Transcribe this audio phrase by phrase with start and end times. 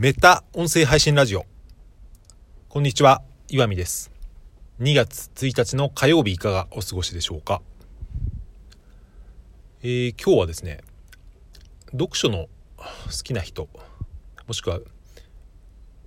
[0.00, 1.44] メタ音声配信ラジオ。
[2.70, 4.10] こんにちは、岩見です。
[4.80, 7.60] 2月1日の火曜日いかがお過ごしでしょうか？
[9.82, 10.80] えー今日はですね、
[11.92, 12.46] 読書の
[12.78, 12.86] 好
[13.22, 13.68] きな人、
[14.46, 14.80] もしくは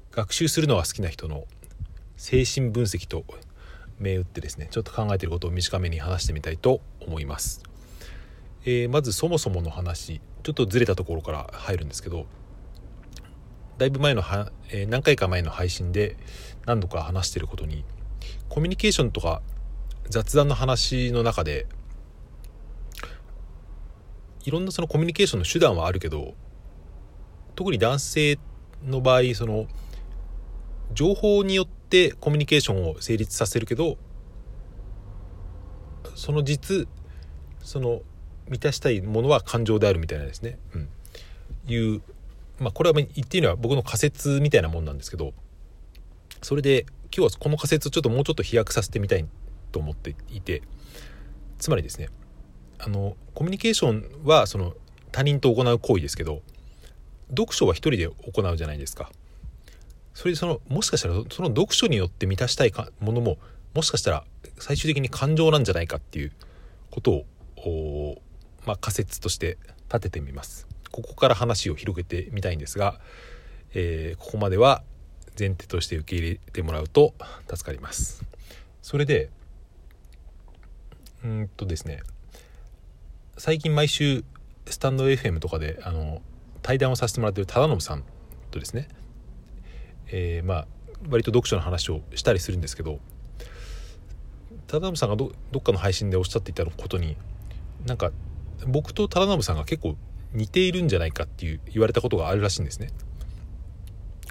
[0.10, 1.44] 学習するのが好きな人の
[2.18, 3.24] 精神分析と
[4.00, 7.62] 銘打ってですね、ちょっと考えていることを短めに話してみたいと思います。
[8.66, 12.26] えーまずそもそもの話ちょっとずれたところから入るんですけど
[13.84, 16.16] だいぶ前のは、えー何回か前の配信で
[16.66, 17.84] 何度か話していることに
[18.48, 19.42] コミュニケーションとか
[20.10, 21.68] 雑談の話の中で
[24.46, 26.34] いろんなそのコミュニケーションの手段はあるけど
[27.56, 28.40] 特に男性
[28.86, 29.68] の場合その
[30.94, 33.98] 情報によってコミュニケーションを成立させるけど
[36.16, 36.88] その実
[37.62, 38.02] その
[38.48, 40.90] 満たしたいものは感情であるみたいなですね、うん、
[41.68, 42.02] いう、
[42.64, 45.34] まあ、これは言っていいのは僕の仮説みたいなもんなんですけど
[46.42, 46.86] それで
[47.16, 49.26] 今日はこの仮説をちょっともうちょっと飛躍させてみたい
[49.72, 50.62] と思っていて
[51.60, 52.10] つまりですね
[52.80, 54.74] あのコミュニケーションはその
[55.12, 56.42] 他人と行う行為ですけど
[57.30, 59.12] 読書は一人で行うじゃないですか。
[60.14, 63.38] それでそのもしかしたらその読書によって満たしたいかものも
[63.74, 64.24] もしかしたら
[64.60, 66.32] 最終的に感情なんじゃないかっていう
[66.92, 67.26] こと
[67.58, 68.22] を
[68.66, 69.58] まあ、仮説として
[69.88, 73.00] 立ててみますここから話を広げてみたいんですが、
[73.74, 74.84] えーここまでは
[75.38, 77.16] 前提として受け入れてもらうと
[77.50, 78.24] 助かります。
[78.84, 79.30] それで
[81.24, 82.04] うんとですね
[83.38, 84.24] 最近毎週
[84.68, 86.22] スタンド FM とかであの
[86.62, 88.04] 対談をさせてもらってる忠信さん
[88.52, 88.88] とですね、
[90.08, 90.68] えーまあ
[91.10, 93.00] 割と読書の話をしたりするんですけど
[94.68, 97.18] 忠信さんがどどっかの配信でおっしゃっていたことに
[97.86, 98.12] なんか
[98.68, 99.98] 僕と忠信さんが結構
[100.34, 102.90] 似ているんじゃないかっていう言われたことがあるらしいんですね。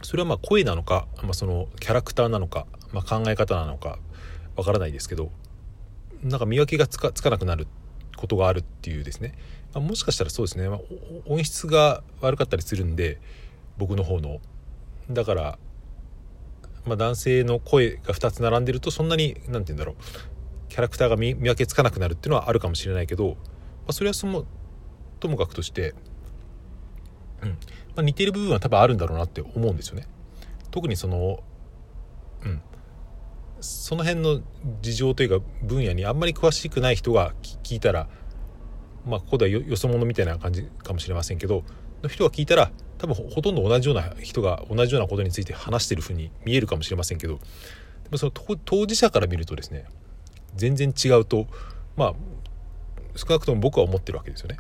[0.03, 3.99] それはまあ声なのか、まあ、そのキャラクターなのか、まあ、考え方なのか
[4.57, 5.31] わからないですけど
[6.23, 7.67] なんか見分けがつかなくなる
[8.17, 9.35] ことがあるっていうですね、
[9.75, 10.81] まあ、もしかしたらそうですね、まあ、
[11.27, 13.21] 音質が悪かったりするんで
[13.79, 14.41] 僕の方の。
[15.11, 15.59] だから、
[16.87, 19.97] まあ、男性の声が2つ並んでるとそんなに何て言うんだろう。
[20.69, 23.35] キャラクターが見分けつかなくなるっていうのはあるかもしれないけど、ま
[23.89, 24.47] あ、それはそも
[25.23, 25.95] ともかくとして、
[27.43, 27.57] うんま
[27.99, 30.07] あ、似てる部分は多分あるんだろうなって思うんですよね。
[30.71, 31.43] 特にその、
[32.45, 32.63] うん、
[33.61, 34.41] その辺の
[34.81, 38.09] 事情というか分野にあんまり詳しくない人が聞いたら、
[39.07, 41.63] まあ、ここではよよそ者みたいな感じかもしれませんけど
[42.03, 47.41] の人が聞いたら多分ほとんど同じような人が同じようなことについて話してるふうに見えるかもしれませんけどで
[48.11, 48.33] もその
[48.65, 49.85] 当事者から見るとですね
[50.57, 51.47] 全然違うと
[51.97, 52.15] まあ
[53.15, 54.57] 少なくとも僕は思ってるわけですよね。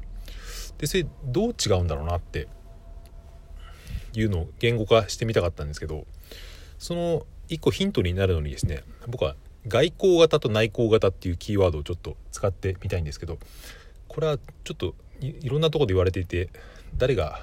[0.82, 2.48] でそれどう違うんだろうなって
[4.14, 6.06] いうのを言語化してみたかったんですけど
[6.80, 9.36] その一個ヒントになるのにですね僕は
[9.68, 13.38] 外交型と内向型っていうキーワードをちょっと使ってみたいんですけど
[14.08, 16.50] これはちょっといろんなとこで言われていて
[16.96, 17.38] 誰が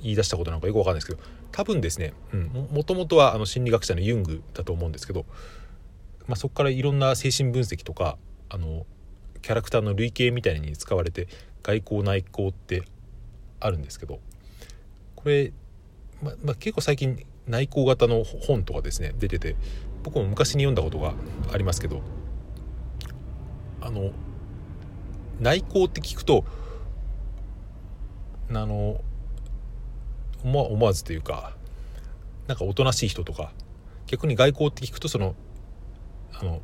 [0.00, 1.18] 言い出したことなのかよくわかんないですけど
[1.50, 5.26] 多分ですね、うん、ももともとはあの心理学者のユングだと思うんですけど、
[6.28, 8.16] まあ、そこからいろんな精神分析とか
[8.48, 8.86] あの
[9.42, 11.26] キャラクターの類型みたいに使われて
[11.62, 12.84] 外交内向って
[13.60, 14.20] あるんですけど
[15.16, 15.52] これ、
[16.22, 19.56] まま、結構最近内向型の本とかですね出てて
[20.02, 21.14] 僕も昔に読んだことが
[21.52, 22.00] ありますけど
[23.80, 24.10] あの
[25.40, 26.44] 内向って聞くと
[28.50, 29.00] あの
[30.42, 31.54] 思わ思わずというか
[32.46, 33.52] なんかおとなしい人とか
[34.06, 35.34] 逆に外交って聞くとその
[36.32, 36.62] あの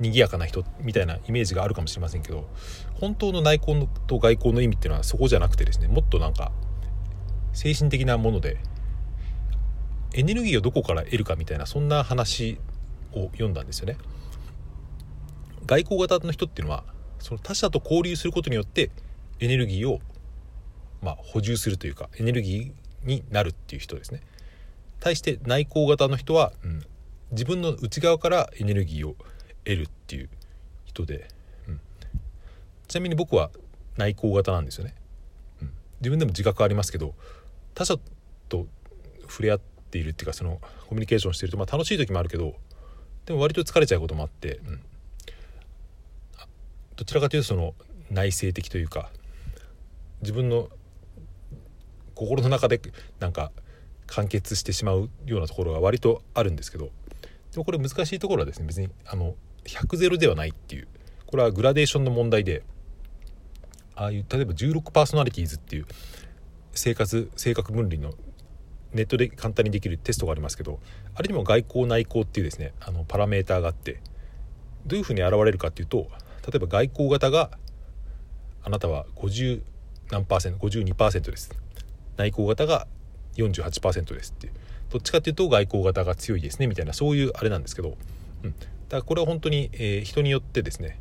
[0.00, 2.48] 賑やかな人みたいなイメージがあるかもしれませんけど
[2.94, 6.52] 本当の内向と外交の意味っていうのはそこじゃなくてですねもっとなんか
[7.52, 8.58] 精神的なもので
[10.14, 12.58] エネルギーをどこから得るかみたいなそんな話
[13.12, 13.96] を読んだんですよね。
[15.66, 16.84] 外交型の人っていうのは
[17.18, 18.90] その他者と交流することによって
[19.40, 20.00] エネルギーを
[21.02, 24.20] まあ補充するというかエネルギーになるっていう人ですね。
[25.00, 26.82] 対して内向型の人は、うん、
[27.32, 29.16] 自分の内側からエネルギーを
[29.64, 30.28] 得るっていう
[30.84, 31.28] 人で、
[31.68, 31.80] うん、
[32.86, 33.50] ちなみに僕は
[33.96, 34.94] 内向型なんですよね、
[35.62, 35.70] うん、
[36.00, 37.14] 自分でも自覚ありますけど
[37.74, 37.96] 他者
[38.48, 38.66] と
[39.28, 42.54] 触れ合っているっていうかそのコミュニケーションしてると、まあ、楽しい時もあるけど
[43.26, 44.80] でも割と疲れちゃうこともあって、うん、
[46.96, 47.74] どちらかというとその
[48.10, 49.10] 内省的というか
[50.20, 50.68] 自分の
[52.14, 52.80] 心の中で
[53.18, 53.50] なんか
[54.06, 56.90] 完結してしまうようなところが割とあるんですけど
[57.52, 59.34] でもこれ難しいところはですね別にあの
[59.64, 60.88] 100ゼロではないっていう。
[61.26, 62.62] これはグラデーションの問題で。
[63.96, 65.86] ああいう例えば16パーソナリティーズっていう
[66.72, 68.12] 生活性格分離の
[68.92, 70.80] ネットで簡単にできるテストがありますけど
[71.14, 74.00] あれにも外交内向っていうですねあのパラメーターがあって
[74.84, 76.08] どういうふうに現れるかっていうと
[76.44, 77.52] 例えば外交型が
[78.64, 79.62] あなたは50
[80.10, 81.50] 何パーセント52%です。
[82.16, 82.86] 内向型が
[83.36, 84.52] 48%ですっていう。
[84.90, 87.96] どっちかっていうと外交型が強いですねみたいなそういうあれなんですけど、
[88.44, 88.54] うん、
[88.94, 91.00] だからこれは本当に、え、人によってですね、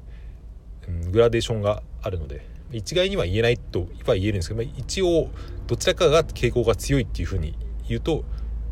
[0.87, 5.29] うん、グラデーションがあるので一概には言えないとは言えるんですけど、まあ、一応
[5.67, 7.55] どちらかが傾向が強いっていうふうに
[7.87, 8.25] 言うと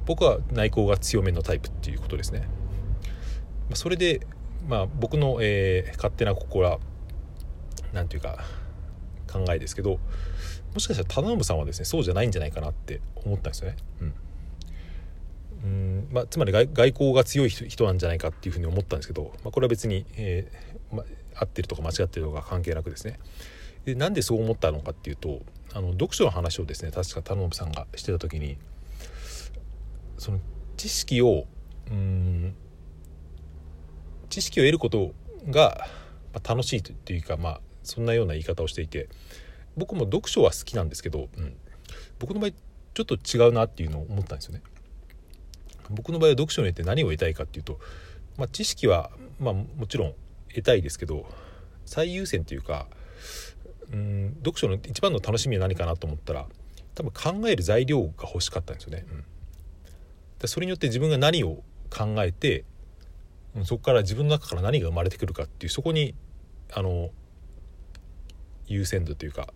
[0.07, 2.47] 僕は内向が強めのタイプっていうことですね。
[3.69, 4.25] まあ、それで、
[4.67, 6.79] まあ、僕の、えー、勝手なここは
[7.93, 8.43] 何ていうか
[9.31, 9.99] 考えですけど
[10.73, 13.77] もしかしたら忠信さんはですねそうじゃないんじゃないかなって思ったんですよね。
[14.01, 14.13] うん
[16.11, 21.03] まあ、つまり外交が強い人なんじゃないかっていうふうに思ったんですけど、まあ、これは別に、えーま
[21.35, 23.19] 合ってるとか間違ってるとか関係なくですね
[23.85, 25.41] でなんでそう思ったのかっていうと
[25.73, 28.57] あの読書の話をですね確か田信さんがしてた時に
[30.17, 30.39] その
[30.77, 31.45] 知識を
[31.89, 32.53] うん
[34.29, 35.13] 知識を得ること
[35.49, 35.87] が
[36.47, 39.09] 楽しいというかまあそんなような言い方をしていて
[39.75, 41.55] 僕も読書は好きなんですけど、うん、
[42.19, 42.51] 僕の場合
[42.93, 44.61] ちょっと違うなっていうのを思ったんですよね。
[45.91, 47.79] 僕の場合は読書によって何を得たいかっていうと、
[48.37, 50.13] まあ、知識は、まあ、もちろん
[50.49, 51.25] 得たいですけど
[51.85, 52.87] 最優先というか
[53.91, 56.47] うん読書の一番の楽しみは何かなと思ったら
[56.95, 57.11] 多分
[57.41, 59.05] 考える材料が欲しかったんですよね。
[59.09, 59.23] うん、
[60.39, 62.65] でそれによって自分が何を考えて
[63.63, 66.15] そこから自分の中から何が生まれてくるかっていうそこに
[66.73, 67.09] あの
[68.67, 69.53] 優先度というか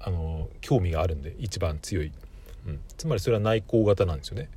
[0.00, 2.12] あの興味があるんで一番強い、
[2.66, 4.48] うん、つまりそれは内向型なんですよね。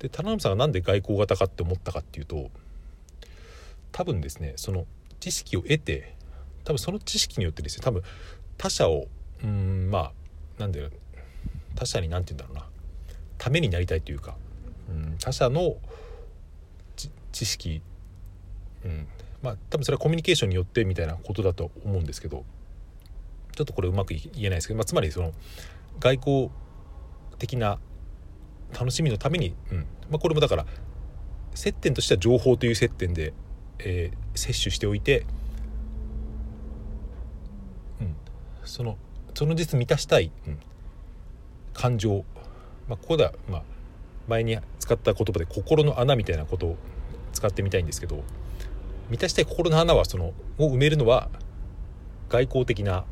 [0.00, 2.50] で田辺さんが何で外交型かって思ったかっていうと
[3.92, 4.86] 多分ですねその
[5.20, 6.14] 知識を得て
[6.64, 8.02] 多分その知識によってですね多分
[8.56, 9.06] 他者を
[9.44, 10.12] うんまあ
[10.58, 10.90] なんだよ
[11.74, 12.70] 他者に何て言うんだろうな
[13.38, 14.36] ためになりたいというか、
[14.88, 15.76] うん、他者の
[17.32, 17.80] 知識、
[18.84, 19.06] うん、
[19.42, 22.44] まあ多分それはコミュニケーションによってみたいなことだと思うんですけど
[23.54, 25.32] ちょっとこれうまく言えないですけど、まあ、つまりその
[25.98, 26.50] 外交
[27.38, 27.78] 的な
[28.72, 29.78] 楽しみのために、うん。
[30.10, 30.66] まあ、これもだから
[31.54, 33.32] 接点としては情報という接点で、
[33.78, 35.24] えー、摂取しておいて、
[38.00, 38.16] うん、
[38.64, 38.96] その
[39.34, 40.58] その実満たしたい、うん、
[41.72, 42.24] 感情、
[42.88, 43.62] まあ、ここでは、まあ、
[44.28, 46.76] 前に使った言葉で心の穴みたいなことを
[47.32, 48.22] 使ってみたいんですけど
[49.08, 51.30] 満たしたい心の穴はそのを埋めるのは
[52.28, 53.04] 外交的な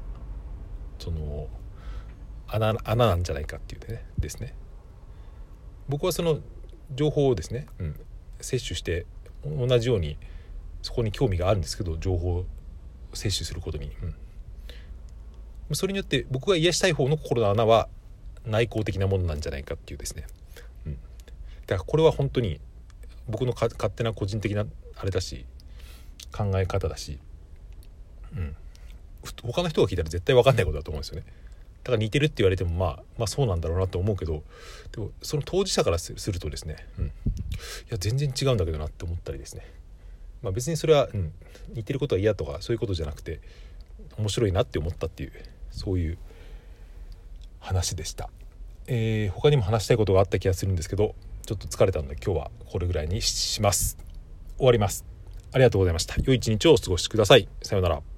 [0.98, 1.48] その
[2.46, 4.54] 穴穴なんじゃないかっていうねですね。
[5.88, 6.40] 僕はその
[6.94, 8.00] 情報をですね、うん、
[8.40, 9.06] 摂取して
[9.44, 10.16] 同じように
[10.82, 12.46] そこに興味があるんですけど情報を
[13.14, 13.90] 摂取することに、
[15.68, 17.88] うん、それによって僕が癒したい方の心の穴は
[18.46, 20.26] 内向的なものなんじゃないかっていうですね、
[20.86, 22.60] うん、だからこれは本当に
[23.28, 25.44] 僕の勝手な個人的なあれだし
[26.32, 27.18] 考え方だし、
[28.34, 28.56] うん、
[29.42, 31.26] 他の人が聞いたら絶対分かんないことだと思うんですよね。
[31.88, 34.42] だから似てるって言われても、まあ、まあそうなんだろうなと思うけど
[34.92, 37.10] でもその当事者からするとですね、うん、い
[37.88, 39.62] や全然違うんだけどなって思ったりですね、
[40.42, 41.32] まあ、別にそれは、うん、
[41.72, 43.40] 似てることは嫌とかそういうことじゃなくて
[44.18, 45.32] 面白いなって思ったっていう
[45.70, 46.18] そういう
[47.58, 48.28] 話でした、
[48.86, 51.14] えー、他にも話したいことがあった気がするんですけど
[51.46, 53.96] ちょっと疲れたので今日はこれぐらいにします。
[54.58, 55.06] 終わります。
[55.52, 56.16] ありがとうございました。
[56.22, 57.48] 良い一日をお過ごしください。
[57.62, 58.17] さようなら。